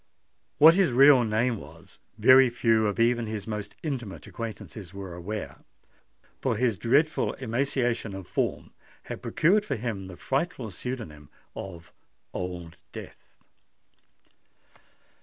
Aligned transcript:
What 0.57 0.73
his 0.73 0.91
real 0.91 1.23
name 1.23 1.57
was, 1.57 1.99
very 2.17 2.49
few 2.49 2.87
of 2.87 2.99
even 2.99 3.27
his 3.27 3.45
most 3.45 3.75
intimate 3.83 4.25
acquaintances 4.25 4.95
were 4.95 5.13
aware; 5.13 5.59
for 6.39 6.55
his 6.57 6.79
dreadful 6.79 7.33
emaciation 7.33 8.15
of 8.15 8.25
form 8.25 8.71
had 9.03 9.21
procured 9.21 9.63
for 9.63 9.75
him 9.75 10.07
the 10.07 10.17
frightful 10.17 10.71
pseudonym 10.71 11.29
of 11.55 11.93
Old 12.33 12.77
Death. 12.91 13.37